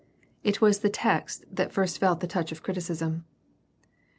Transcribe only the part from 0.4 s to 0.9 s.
It was the